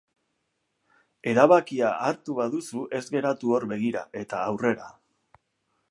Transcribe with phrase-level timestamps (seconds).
[1.33, 4.91] Erabakia hartu baduzu ez geratu hor begira eta aurrera.